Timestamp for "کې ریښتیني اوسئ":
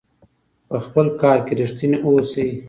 1.45-2.49